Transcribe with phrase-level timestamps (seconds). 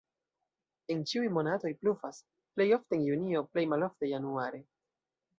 [0.93, 2.21] En ĉiuj monatoj pluvas,
[2.55, 4.63] plej ofte en junio, plej malofte januare.